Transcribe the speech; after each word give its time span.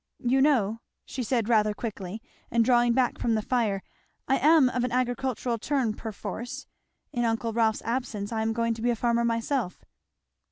"You 0.23 0.41
know," 0.41 0.81
she 1.05 1.21
said 1.21 1.47
rather 1.47 1.75
quickly, 1.75 2.23
and 2.49 2.65
drawing 2.65 2.93
back 2.93 3.19
from 3.19 3.35
the 3.35 3.41
fire, 3.43 3.83
"I 4.27 4.39
am 4.39 4.67
of 4.67 4.83
an 4.83 4.91
agricultural 4.91 5.59
turn 5.59 5.93
perforce 5.93 6.65
in 7.13 7.23
uncle 7.23 7.53
Rolf's 7.53 7.83
absence 7.83 8.31
I 8.31 8.41
am 8.41 8.51
going 8.51 8.73
to 8.73 8.81
be 8.81 8.89
a 8.89 8.95
farmer 8.95 9.23
myself." 9.23 9.85